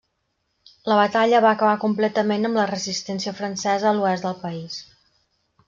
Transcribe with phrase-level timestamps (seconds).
[0.91, 4.83] La batalla va acabar completament amb la resistència francesa a l'oest del país.